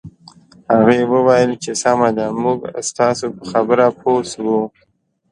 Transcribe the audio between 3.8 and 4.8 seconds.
پوه شوو